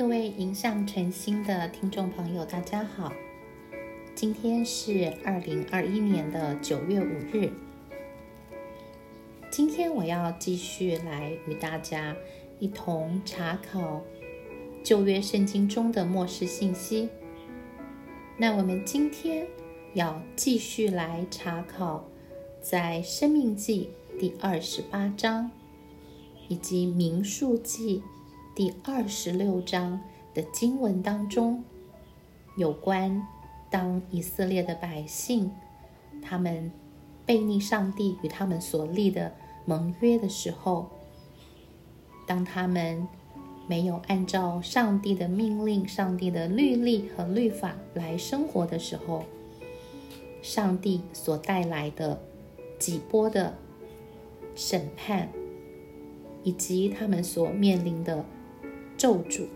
[0.00, 3.12] 各位迎向晨星的听众朋友，大家好。
[4.14, 7.52] 今天是二零二一年的九月五日。
[9.50, 12.16] 今天我要继续来与大家
[12.58, 14.00] 一同查考
[14.82, 17.10] 旧约圣经中的末世信息。
[18.38, 19.46] 那我们今天
[19.92, 22.08] 要继续来查考
[22.62, 25.50] 在生命记第二十八章
[26.48, 28.02] 以及民数记。
[28.60, 29.98] 第二十六章
[30.34, 31.64] 的经文当中，
[32.58, 33.26] 有关
[33.70, 35.50] 当以色列的百姓
[36.20, 36.70] 他们
[37.24, 39.32] 背逆上帝与他们所立的
[39.64, 40.90] 盟约的时候，
[42.26, 43.08] 当他们
[43.66, 49.24] 没有按照上帝的命令、上帝的律例和律法来生活的时候，
[50.42, 52.20] 上帝所带来的
[52.78, 53.54] 几波的
[54.54, 55.30] 审判，
[56.42, 58.22] 以及他们所面临的。
[59.00, 59.46] 咒诅。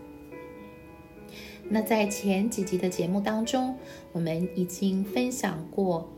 [1.69, 3.77] 那在前几集的节目当中，
[4.11, 6.11] 我们已经分享过，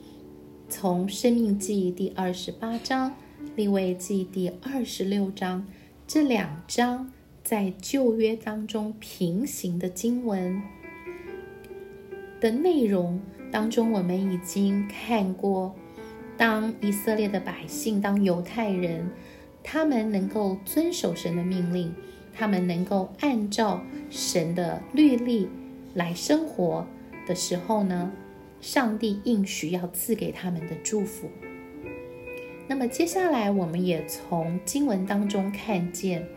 [0.70, 3.12] 从《生命记》第二十八章、
[3.58, 5.68] 《立位记》第二十六章
[6.08, 7.12] 这两章
[7.44, 10.62] 在旧约当中平行的经文
[12.40, 13.20] 的内容
[13.52, 15.76] 当中，我们已经看过，
[16.38, 19.10] 当以色列的百姓、当犹太人，
[19.62, 21.94] 他们能够遵守神的命令。
[22.38, 25.50] 他们能够按照神的律例
[25.96, 26.86] 来生活
[27.26, 28.12] 的时候呢，
[28.62, 31.28] 上帝应许要赐给他们的祝福。
[32.68, 36.28] 那么接下来，我们也从经文当中看见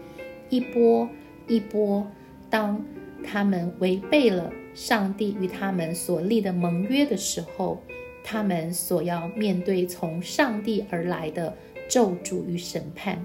[0.49, 1.09] 一波
[1.47, 2.07] 一波，
[2.49, 2.83] 当
[3.23, 7.83] 他们违背了上帝与他们所立的盟约的时候，
[8.25, 11.55] 他们所要面对从上帝而来的
[11.89, 13.23] 咒诅与审判。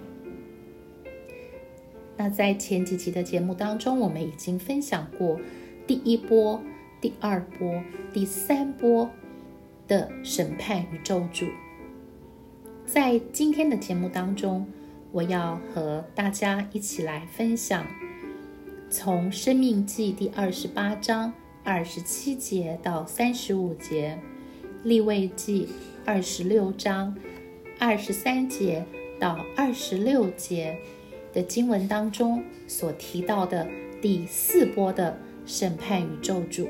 [2.17, 5.39] 那在前几集的节目当中，我们已经分享过
[5.85, 6.61] 第一波、
[7.01, 9.09] 第二波、第三波
[9.87, 11.49] 的审判与咒诅。
[12.85, 14.65] 在今天的节目当中，
[15.11, 17.85] 我要和大家一起来分享
[18.89, 24.17] 从《生命记》第二十八章二十七节到三十五节，
[24.87, 25.65] 《立位记》
[26.05, 27.13] 二十六章
[27.77, 28.85] 二十三节
[29.19, 30.77] 到二十六节。
[31.35, 33.67] 的经文当中所提到的
[34.01, 36.67] 第四波的审判与咒诅。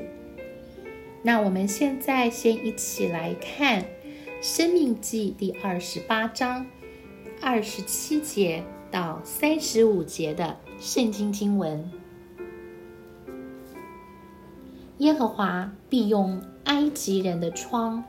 [1.22, 3.82] 那我们现在先一起来看
[4.42, 6.66] 《生命记》第二十八章
[7.40, 11.90] 二十七节到三十五节的圣经经文。
[14.98, 18.02] 耶和华必用埃及人的疮，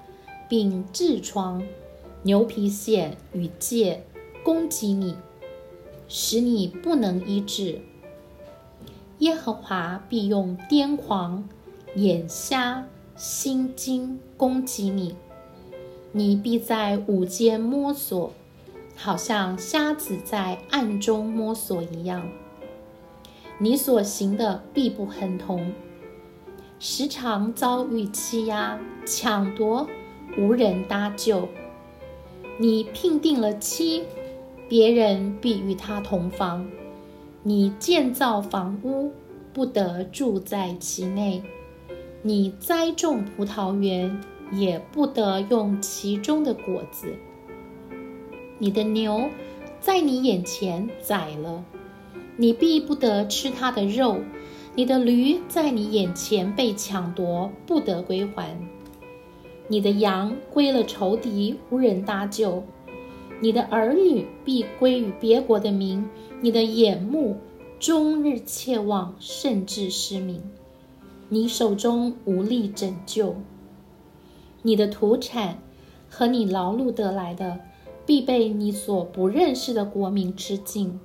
[0.50, 1.62] 并痔疮、
[2.24, 3.98] 牛皮癣与疥
[4.44, 5.16] 攻击你。
[6.08, 7.82] 使你不能医治，
[9.20, 11.48] 耶和华必用癫狂、
[11.96, 15.16] 眼瞎、心惊攻击你，
[16.12, 18.32] 你必在午间摸索，
[18.96, 22.30] 好像瞎子在暗中摸索一样。
[23.60, 25.74] 你所行的必不亨通，
[26.80, 29.90] 时常遭遇欺压、抢夺，
[30.38, 31.50] 无人搭救。
[32.60, 34.04] 你聘定了妻。
[34.70, 36.68] 别人必与他同房，
[37.42, 39.12] 你建造房屋
[39.54, 41.42] 不得住在其内；
[42.22, 44.20] 你栽种葡萄园
[44.52, 47.14] 也不得用其中的果子。
[48.58, 49.30] 你的牛
[49.80, 51.64] 在你眼前宰了，
[52.36, 54.18] 你必不得吃它的肉；
[54.76, 58.48] 你的驴在你眼前被抢夺，不得归还；
[59.70, 62.64] 你的羊归了仇敌，无人搭救。
[63.40, 66.10] 你的儿女必归于别国的民，
[66.42, 67.38] 你的眼目
[67.80, 70.42] 终日切望，甚至失明。
[71.30, 73.36] 你手中无力拯救，
[74.64, 75.60] 你的土产
[76.10, 77.60] 和你劳碌得来的，
[78.06, 81.00] 必被你所不认识的国民吃尽。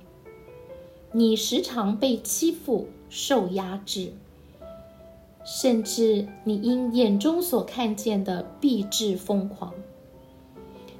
[1.11, 4.13] 你时常被欺负、受压制，
[5.45, 9.73] 甚至你因眼中所看见的，必致疯狂。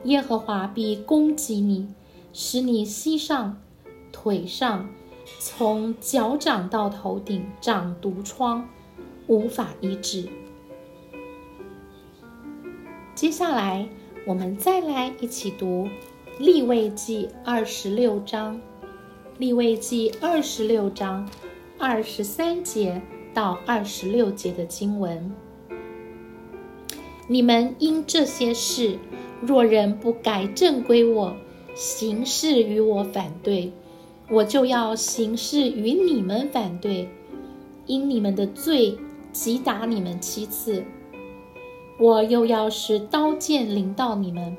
[0.04, 1.88] 耶和华必攻击你，
[2.34, 3.62] 使你膝上、
[4.12, 4.90] 腿上，
[5.40, 8.68] 从脚掌到头顶长毒疮，
[9.28, 10.28] 无法医治。
[13.16, 13.88] 接下来，
[14.28, 15.86] 我们再来一起读
[16.38, 18.58] 《立位记》二十六章，
[19.38, 21.30] 《立位记》二十六章
[21.80, 23.02] 二十三节
[23.34, 25.32] 到二十六节的经文。
[27.30, 29.00] 你们因这些事。
[29.46, 31.36] 若人不改正归我，
[31.76, 33.72] 行事与我反对，
[34.30, 37.10] 我就要行事与你们反对，
[37.86, 38.98] 因你们的罪
[39.32, 40.86] 击打你们七次。
[42.00, 44.56] 我又要使刀剑临到你们，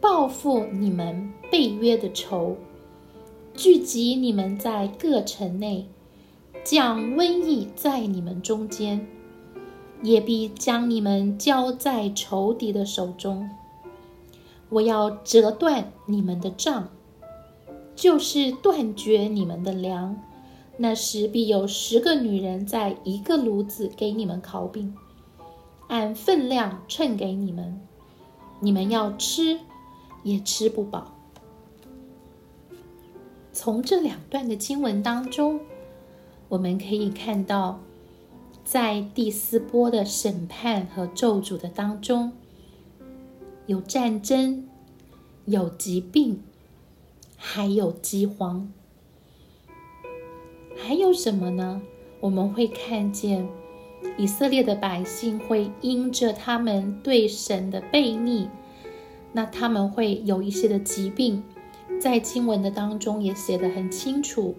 [0.00, 2.56] 报复你们背约的仇，
[3.54, 5.86] 聚集你们在各城内，
[6.62, 9.06] 将瘟疫在你们中间，
[10.02, 13.48] 也必将你们交在仇敌的手中。
[14.74, 16.88] 我要折断你们的杖，
[17.94, 20.20] 就是断绝你们的粮。
[20.76, 24.92] 那时必有十个女人在一个炉子给你们烤饼。
[25.86, 27.80] 按分量称给你们，
[28.58, 29.60] 你们要吃
[30.24, 31.12] 也吃不饱。
[33.52, 35.60] 从这两段的经文当中，
[36.48, 37.78] 我们可以看到，
[38.64, 42.32] 在第四波的审判和咒诅的当中，
[43.66, 44.68] 有战争，
[45.46, 46.42] 有疾病，
[47.36, 48.70] 还有饥荒，
[50.76, 51.80] 还有什么呢？
[52.20, 53.48] 我们会看见。
[54.18, 58.48] 以色列的百姓会因着他们对神的悖逆，
[59.32, 61.42] 那他们会有一些的疾病，
[61.98, 64.54] 在经文的当中也写得很清楚，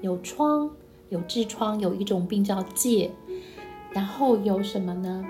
[0.00, 0.70] 有疮，
[1.10, 3.10] 有痔疮，有一种病叫疥，
[3.92, 5.22] 然后有什么呢？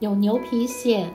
[0.00, 1.06] 有牛皮癣，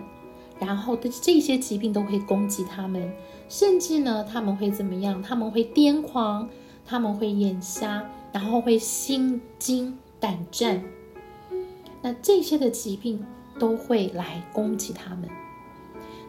[0.62, 3.12] 然后的这些疾病都会攻击他们，
[3.50, 5.19] 甚至呢，他们会怎么样？
[5.19, 6.48] 他们会癫狂，
[6.86, 10.84] 他们会眼瞎，然后会心惊胆战。
[12.04, 13.25] 那这些的疾病
[13.60, 15.28] 都会来攻击他们，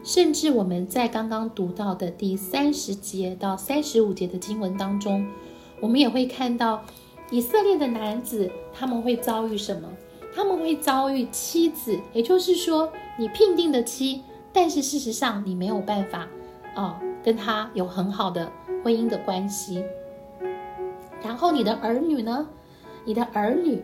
[0.03, 5.27] 甚至我们在刚刚读到的第三十节到三十五节的经文当中，
[5.79, 6.83] 我们也会看到
[7.31, 9.91] 以色列的男子他们会遭遇什么？
[10.35, 14.23] 他们会遭遇妻子，也就是说你聘定的妻，
[14.53, 16.29] 但是事实上你没有办法
[16.75, 18.51] 哦跟他有很好的
[18.83, 19.85] 婚姻的关系。
[21.23, 22.49] 然后你的儿女呢？
[23.05, 23.83] 你的儿女。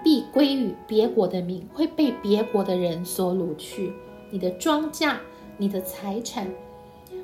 [0.00, 3.92] 必归于别国的民，会被别国的人所掳去。
[4.30, 5.16] 你的庄稼，
[5.56, 6.48] 你的财产，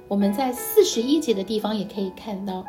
[0.09, 2.65] 我们在四十一节的地方也可以看到，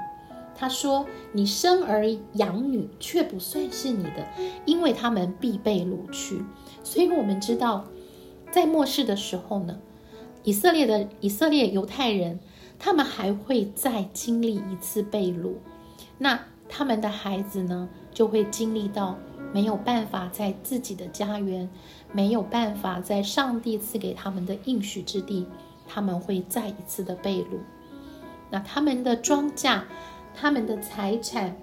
[0.56, 4.25] 他说：“你生儿养女却不算是你的，
[4.63, 6.45] 因为他们必被掳去。”
[6.83, 7.83] 所以，我们知道，
[8.56, 9.80] 在末世的时候呢，
[10.46, 12.40] 以色列的以色列犹太人，
[12.80, 15.56] 他们还会再经历一次被掳，
[16.18, 19.18] 那他们的孩子呢，就会经历到。
[19.54, 21.69] 没有办法在自己的家园，
[22.13, 25.46] 没有办法在上帝赐给他们的应许之地，
[25.86, 27.60] 他们会再一次的被掳。
[28.50, 29.81] 那他们的庄稼、
[30.34, 31.58] 他们的财产、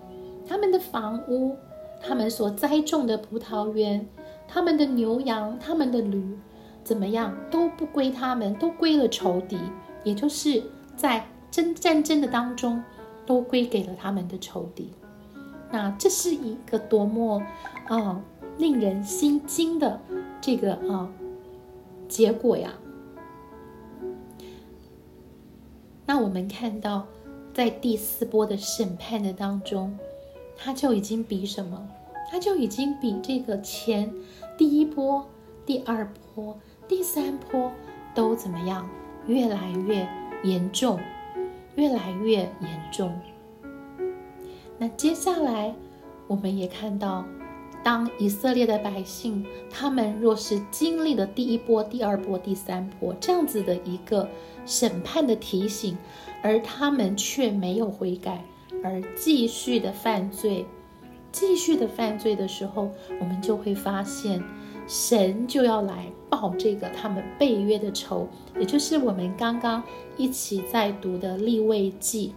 [0.46, 1.56] 他们的房屋、
[2.02, 4.06] 他们所栽种的葡萄园、
[4.46, 6.38] 他们的牛羊、他们的驴，
[6.84, 9.58] 怎么样都不归他们，都归了仇敌，
[10.04, 10.62] 也就是
[10.96, 12.82] 在争战争的当中，
[13.24, 14.90] 都归给了他们的仇敌。
[15.70, 17.42] 那这是一个多么
[17.86, 18.22] 啊
[18.58, 20.00] 令人心惊的
[20.40, 21.10] 这个啊
[22.08, 22.72] 结果呀！
[26.04, 27.06] 那我们看到，
[27.54, 29.96] 在第四波的审判的当中，
[30.56, 31.88] 他就已经比什么？
[32.30, 34.12] 他就已经比这个前
[34.58, 35.26] 第一波、
[35.64, 36.58] 第二波、
[36.94, 37.72] 第三波
[38.14, 38.86] 都怎么样？
[39.26, 40.06] 越来越
[40.44, 41.00] 严重，
[41.74, 43.18] 越来越严重。
[44.76, 45.74] 那接下来，
[46.26, 47.24] 我们也看到，
[47.82, 54.28] 当以色列的百姓，他们若是经历了第一波、第二波、第三波这样子的一个
[54.66, 55.96] 审判的提醒，
[56.42, 58.44] 而他们却没有悔改，
[58.84, 60.66] 而继续的犯罪，
[61.32, 64.42] 继续的犯罪的时候，我们就会发现，
[64.86, 69.82] 神就要来报这个他们背约的仇，也就是我们刚刚
[70.16, 72.34] 一起在读的立位记，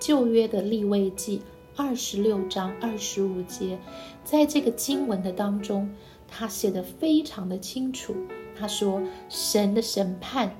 [0.00, 1.42] 旧约的立位记。
[1.80, 3.78] 二十六章二十五节，
[4.24, 5.88] 在这个经文的当中，
[6.26, 8.16] 他写的非常的清楚。
[8.58, 10.56] 他说，神的审判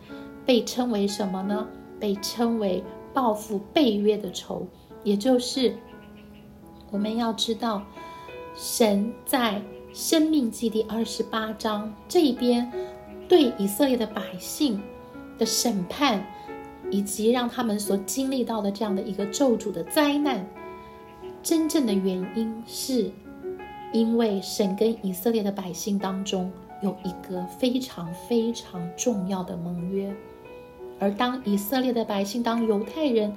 [0.46, 1.66] 被称为什么呢？
[1.98, 4.64] 被称为报复背约的仇，
[5.02, 5.74] 也就是
[6.90, 7.82] 我们要知道，
[8.54, 9.60] 神在
[9.92, 12.70] 生命记第二十八章这一边
[13.28, 14.80] 对以色列的百姓
[15.38, 16.24] 的审判，
[16.90, 20.46] 以及让他们所经历到的这样的一个咒诅的灾难。
[21.42, 23.10] 真正的原因是，
[23.92, 26.50] 因为神跟以色列的百姓当中
[26.82, 30.12] 有一个非常非常重要的盟约，
[30.98, 33.32] 而当以色列的百姓当犹太人，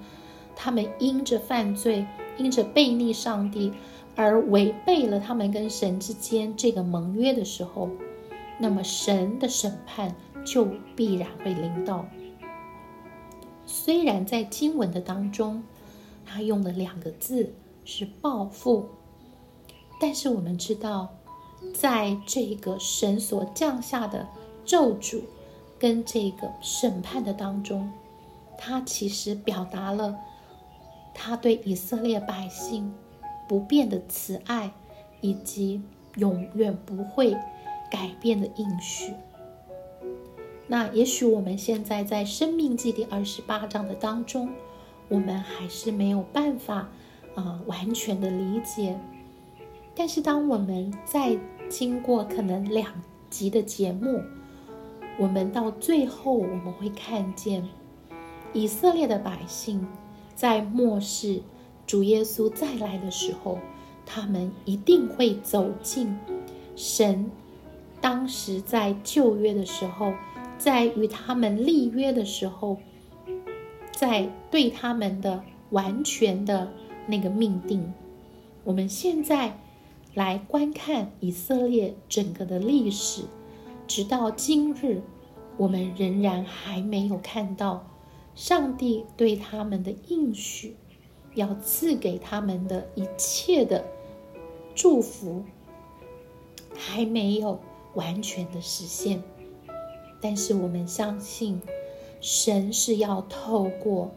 [0.56, 2.06] 他们因着犯罪，
[2.44, 3.72] 因着背逆上帝
[4.16, 7.90] 而违背了他们跟神之间这个盟约的时候，
[8.60, 12.06] 那么神的审判就必然会临到。
[13.66, 15.64] 虽然在经文的当中，
[16.26, 17.54] 他用了两个字。
[17.84, 18.86] 是报复，
[20.00, 21.10] 但是我们知道，
[21.74, 24.28] 在这个神所降下的
[24.64, 25.22] 咒诅
[25.80, 27.92] 跟这个审判的当中，
[28.56, 30.16] 他其实表达了
[31.14, 32.94] 他对以色列百姓
[33.48, 34.72] 不变的慈爱，
[35.20, 35.82] 以及
[36.16, 37.36] 永远不会
[37.90, 39.14] 改变的应许。
[40.68, 44.50] 那也许我们现在在《生命记》第二十八章的当中，
[45.10, 46.88] 我们还是没有办法
[47.36, 48.98] 啊完全的理解。
[49.94, 51.38] 但是，当我们在
[51.70, 52.90] 经过可能两
[53.30, 54.22] 集的节目，
[55.20, 57.68] 我们到最后，我们会看见
[58.54, 59.86] 以色列的百姓
[60.36, 61.42] 在末世
[61.86, 63.60] 主耶稣再来的时候，
[64.06, 66.18] 他们一定会走进
[66.76, 67.30] 神
[68.00, 70.14] 当时在旧约的时候，
[70.58, 72.78] 在与他们立约的时候，
[73.92, 76.72] 在对他们的完全的
[77.08, 77.94] 那个命定。
[78.64, 79.58] 我们现在。
[80.14, 83.22] 来观看以色列整个的历史，
[83.88, 85.02] 直到今日，
[85.56, 87.88] 我们仍然还没有看到
[88.36, 90.76] 上帝对他们的应许，
[91.36, 93.86] 要赐给他们的一切的
[94.74, 95.44] 祝福，
[96.76, 97.60] 还没有
[97.94, 99.22] 完全的实现。
[100.22, 101.62] 但是我们相信，
[102.20, 104.12] 神是要透过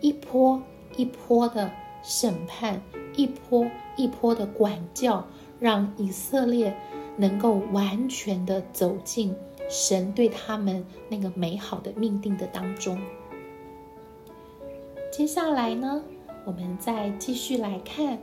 [0.00, 0.62] 一波
[0.96, 1.70] 一波的
[2.02, 2.82] 审判。
[3.16, 5.26] 一波一波的管教，
[5.58, 6.76] 让以色列
[7.16, 9.34] 能够完全的走进
[9.68, 12.96] 神对他们那个美好的命定的当中。
[15.18, 16.00] 接下来呢，
[16.44, 18.20] 我们再继续来看，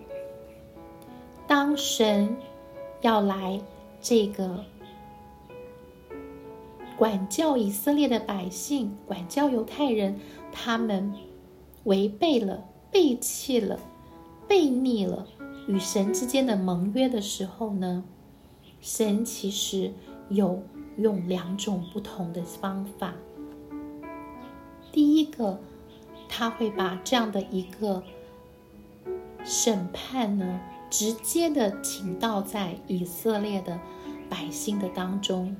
[1.45, 2.37] 当神
[3.01, 3.59] 要来
[3.99, 4.63] 这个
[6.97, 10.17] 管教以色列的百姓，管教犹太人，
[10.53, 11.13] 他们
[11.83, 13.77] 违背了，背弃了。
[14.47, 15.27] 背逆了
[15.67, 18.05] 与神之间的盟约的时候呢，
[18.79, 19.91] 神其实
[20.29, 20.63] 有
[20.95, 23.15] 用两种不同的方法。
[24.93, 25.59] 第一个，
[26.27, 28.03] 他会把这样的一个
[29.43, 33.79] 审判呢，直接的请到在以色列的
[34.29, 35.55] 百姓的当中。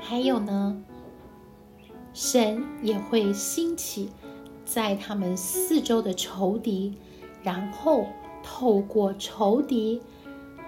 [0.00, 0.82] 还有呢，
[2.12, 4.10] 神也会兴起
[4.64, 6.98] 在他们四周的仇敌。
[7.40, 8.08] 然后
[8.42, 10.02] 透过仇敌，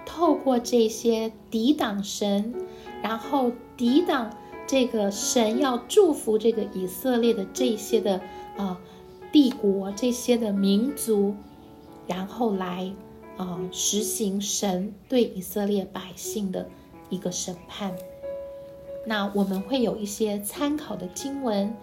[0.05, 2.55] 透过这些抵挡神，
[3.03, 4.31] 然后抵挡
[4.71, 8.21] 这个神要祝福这个以色列的这些的
[8.55, 8.79] 啊
[9.29, 11.35] 帝国，这些的民族，
[12.07, 12.93] 然后来
[13.35, 16.69] 啊实行神对以色列百姓的
[17.09, 17.93] 一个审判。
[19.05, 21.75] 那我们会有一些参考的经文。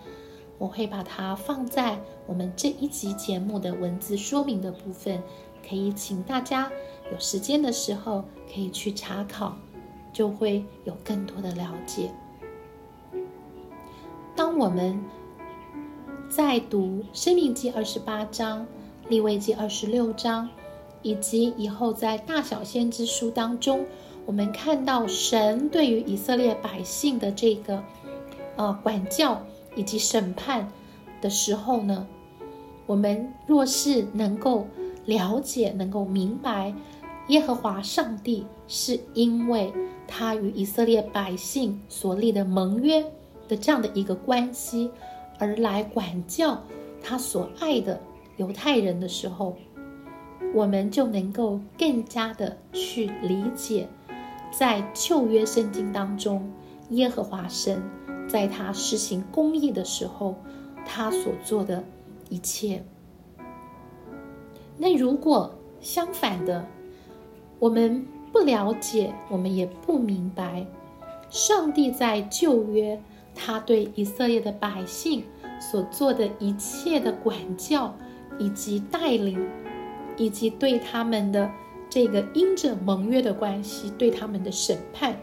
[0.57, 5.23] 我会把它放在我们这一集节目的文字说明的部分，
[5.69, 6.73] 可以请大家
[7.13, 9.59] 有时间的时候可以去查考，
[10.11, 12.11] 就会有更多的了解。
[14.39, 14.97] 当我们
[16.29, 18.61] 在读《生命记》二十八章、
[19.09, 20.49] 《利未记》二十六章，
[21.03, 23.85] 以及以后在大小先知书当中，
[24.25, 27.83] 我们看到神对于以色列百姓的这个
[28.55, 29.43] 呃管教。
[29.75, 30.69] 以及审判
[31.21, 32.07] 的时候呢，
[32.87, 34.67] 我们若是能够
[35.05, 36.73] 了解、能够明白
[37.27, 39.73] 耶和华上帝是因为
[40.07, 43.05] 他与以色列百姓所立的盟约
[43.49, 44.91] 的这样的一个关系
[45.39, 46.63] 而来管教
[47.03, 48.01] 他所爱的
[48.37, 49.57] 犹太人的时候，
[50.55, 53.89] 我们就能够更加的去理解，
[54.53, 56.49] 在旧约圣经当中
[56.91, 57.83] 耶和华神。
[58.29, 60.35] 在他实行公义的时候，
[60.85, 61.83] 他所做的
[62.29, 62.85] 一切。
[64.77, 66.67] 那如果相反的，
[67.59, 70.67] 我们不了解，我们也不明白，
[71.31, 73.01] 上帝在旧约
[73.39, 75.23] 他对以色列的百姓
[75.61, 77.97] 所做的一切的管教，
[78.39, 79.49] 以及带领，
[80.17, 81.49] 以及对他们的
[81.89, 85.17] 这个因着盟约的关系，对他们的审判。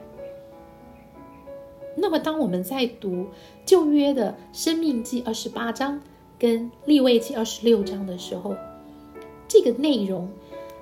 [1.97, 3.27] 那么，当我们在读
[3.65, 6.01] 旧约的《生命记》二十八章
[6.37, 8.55] 跟《立位记》二十六章的时候，
[9.47, 10.29] 这个内容，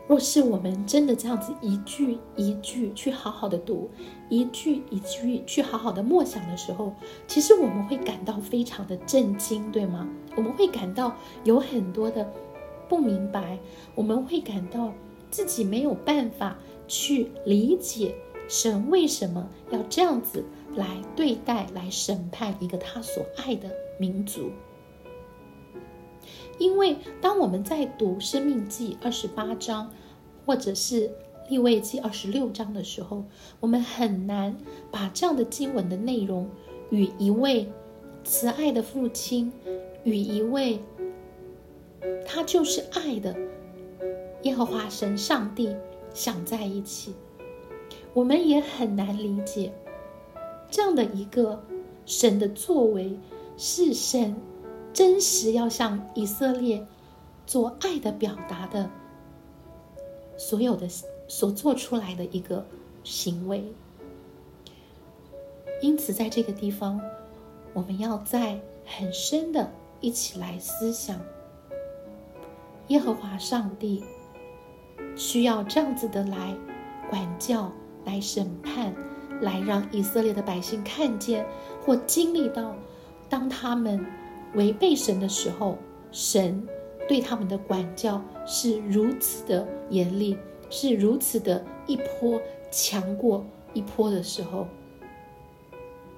[0.07, 3.89] 若是我们真的这样子一句一句去好好的读，
[4.29, 6.93] 一句一句去好好的默想的时候，
[7.27, 10.07] 其实我们会感到非常的震惊，对吗？
[10.35, 12.29] 我们会感到有很多的
[12.89, 13.57] 不明白，
[13.95, 14.93] 我们会感到
[15.31, 16.57] 自己没有办法
[16.87, 18.13] 去理解
[18.47, 20.43] 神为什么要这样子。
[20.75, 23.69] 来对待、来审判一个他所爱的
[23.99, 24.49] 民族，
[26.63, 29.91] 因为当我们在读《生命记》二十八章，
[30.45, 31.11] 或者是
[31.49, 33.25] 立位记二十六章的时候，
[33.59, 34.55] 我们很难
[34.89, 36.49] 把这样的经文的内容
[36.89, 37.69] 与一位
[38.23, 39.51] 慈爱的父亲，
[40.05, 40.79] 与一位
[42.25, 43.35] 他就是爱的
[44.43, 45.75] 耶和华神上帝
[46.13, 47.13] 想在一起。
[48.13, 49.73] 我们也很难理解
[50.71, 51.61] 这样的一个
[52.05, 53.19] 神的作为，
[53.57, 54.33] 是神
[54.93, 56.85] 真实要向以色列
[57.45, 58.89] 做爱的表达的。
[60.37, 60.87] 所有的
[61.27, 62.65] 所做出来的一个
[63.03, 63.63] 行为，
[65.81, 66.99] 因此在这个地方，
[67.73, 69.71] 我们要在很深的
[70.01, 71.19] 一起来思想，
[72.87, 74.03] 耶和华上帝
[75.15, 76.55] 需要这样子的来
[77.09, 77.71] 管教、
[78.03, 78.93] 来审判、
[79.39, 81.45] 来让以色列的百姓看见
[81.85, 82.75] 或经历到，
[83.29, 84.03] 当他们
[84.55, 85.77] 违背神的时候，
[86.11, 86.67] 神。
[87.05, 90.37] 对他们的管教是如此的严厉，
[90.69, 92.41] 是如此的一波
[92.71, 94.65] 强过一波的时候，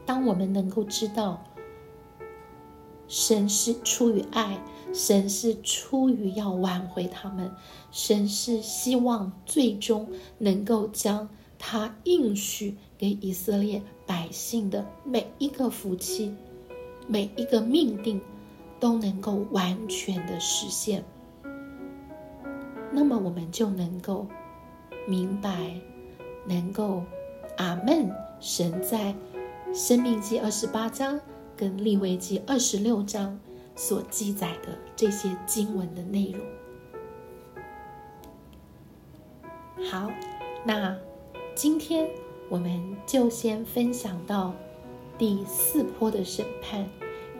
[0.06, 1.44] 当我们能够知道，
[3.08, 4.64] 神是出于爱，
[4.94, 7.52] 神是出于要挽回他们，
[7.92, 11.28] 神是希望最终能够将
[11.58, 16.32] 他应许给以色列百姓的每一个福气，
[17.08, 18.22] 每一个命定。
[18.78, 21.04] 都能够完全的实现，
[22.92, 24.28] 那么我们就能够
[25.08, 25.74] 明白，
[26.46, 27.02] 能够
[27.58, 28.12] 阿门。
[28.42, 29.16] 神在
[29.74, 31.20] 生命记二十八章
[31.56, 33.40] 跟利未记二十六章
[33.76, 36.42] 所记载的这些经文的内容。
[39.90, 40.12] 好，
[40.66, 40.96] 那
[41.56, 42.08] 今天
[42.50, 44.54] 我们就先分享到
[45.18, 46.88] 第四波的审判，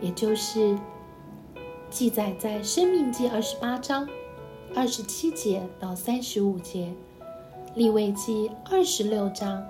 [0.00, 0.78] 也就是。
[1.88, 4.06] 记载在《生命记》二十八章
[4.74, 6.92] 二十七节到三十五节，
[7.76, 9.64] 《利未记》二十六章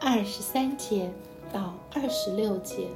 [0.00, 1.10] 二十三节
[1.52, 2.86] 到二十六节。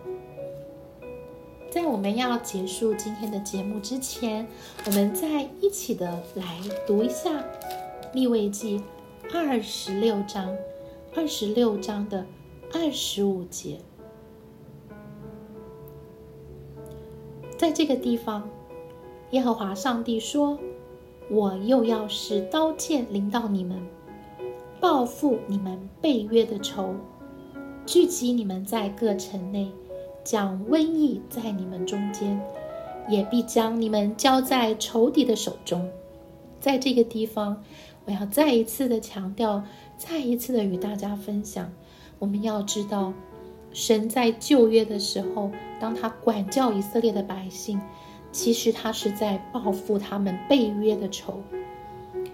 [1.69, 4.47] 在我们要结束今天的节目之前，
[4.87, 7.29] 我们再一起的来读一下
[8.15, 8.79] 《利未记》
[9.35, 10.57] 二十六章
[11.15, 12.25] 二十六章的
[12.73, 13.81] 二十五节，
[17.61, 18.49] 在这个地方。
[19.33, 20.59] 耶和华上帝说
[21.31, 23.79] ：“我又要使刀剑临到你们，
[24.81, 26.95] 报复你们背约的仇，
[27.85, 29.71] 聚集你们在各城内，
[30.25, 32.41] 将瘟疫在你们中间，
[33.11, 35.87] 也必将你们交在仇敌的手中。”
[36.61, 37.63] 在这个地方，
[38.07, 39.63] 我要再一次的强调，
[39.99, 41.71] 再一次的与大家分享：
[42.19, 43.13] 我们要知道，
[43.73, 47.81] 神在旧约的时候，当他管教以色列的百姓。
[48.33, 51.43] 其实他是在报复他们背约的仇。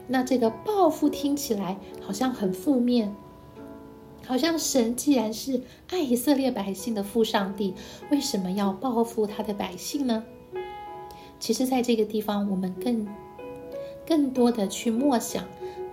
[0.06, 3.16] 那这个报复听起来好像很负面，
[4.26, 7.72] 好像神既然是爱以色列百姓的父上帝，
[8.10, 10.22] 为什么要报复他的百姓呢？
[11.40, 13.08] 其实，在这个地方，我们更
[14.06, 15.44] 更多的去默想，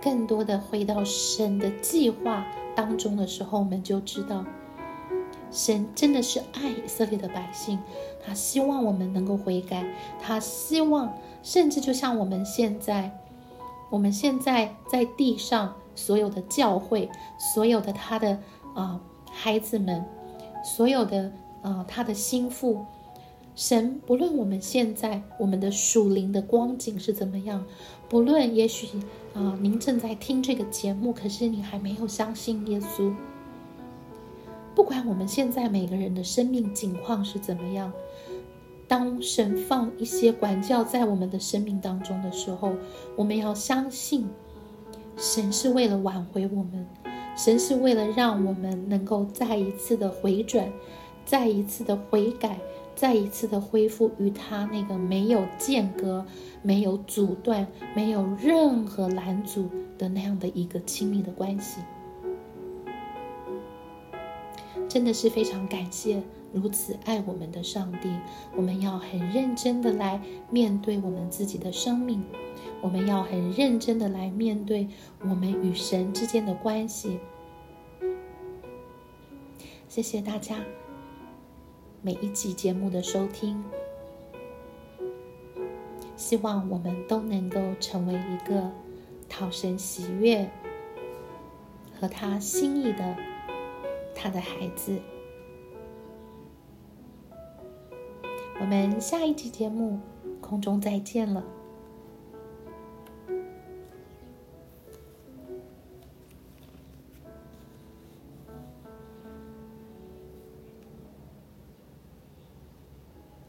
[0.02, 4.44] 更多的回到神的计划当中的时候，我们就知道。
[5.54, 7.78] 神真的是爱以色列的百姓，
[8.26, 9.86] 他希望我们能够悔改，
[10.20, 13.16] 他希望，甚至就像我们现在，
[13.88, 18.40] 我们现在在地上所有的教会，所有的他的
[18.74, 20.04] 啊孩子们，
[20.64, 21.30] 所有的
[21.62, 22.84] 啊他的心腹，
[23.54, 27.64] 神不论我们现在我们的属灵的光景是怎么样，
[28.08, 28.88] 不论也许
[29.34, 33.14] 啊您正在听这个节目，可是你还没有相信耶稣。
[34.74, 37.92] 不管我们现在每个人的生命境况是怎么样，
[38.88, 42.72] 当神放一些管教在我们的生命当中的时候，
[43.16, 44.28] 我们要相信，
[45.16, 46.86] 神是为了挽回我们，
[47.36, 50.68] 神是为了让我们能够再一次的回转，
[51.24, 52.58] 再一次的悔改，
[52.96, 56.26] 再一次的恢复与他那个没有间隔、
[56.62, 61.80] 没有阻断、没有任何拦阻的那样的一个亲密的关系。
[64.94, 68.08] 真的是非常感谢如此爱我们的上帝。
[68.54, 72.22] 我们要很认真的来面对我们自己的生命，
[72.80, 74.86] 我们要很认真的来面对
[75.22, 77.18] 我们与神之间的关系。
[79.88, 80.60] 谢谢大家
[82.00, 83.60] 每一集节目的收听，
[86.14, 88.70] 希望我们都能够成为一个
[89.28, 90.48] 讨神喜悦
[91.98, 93.33] 和他心意的。
[94.14, 94.98] 他的孩子，
[98.60, 99.98] 我们下一期节目
[100.40, 101.44] 空中再见了。